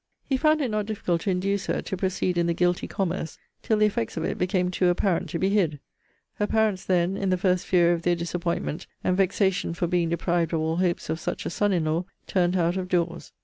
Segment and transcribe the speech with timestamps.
[0.25, 3.77] He found it not difficult to induce her to proceed in the guilty commerce, till
[3.77, 5.79] the effects of it became to apparent to be hid.
[6.39, 10.53] Her parents then (in the first fury of their disappointment, and vexation for being deprived
[10.53, 13.31] of all hopes of such a son in law) turned her out of doors.